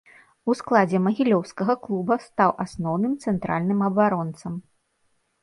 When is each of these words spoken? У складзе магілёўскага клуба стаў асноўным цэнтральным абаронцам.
У 0.51 0.53
складзе 0.59 1.01
магілёўскага 1.07 1.75
клуба 1.83 2.17
стаў 2.25 2.51
асноўным 2.65 3.13
цэнтральным 3.27 3.79
абаронцам. 3.91 4.53